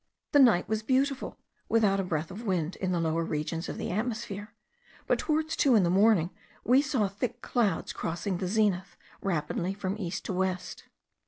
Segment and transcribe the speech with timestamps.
[0.31, 1.37] The night was beautiful,
[1.69, 4.51] without a breath of wind in the lower regions of the atmosphere,
[5.05, 6.31] but towards two in the morning
[6.63, 10.85] we saw thick clouds crossing the zenith rapidly from east to west.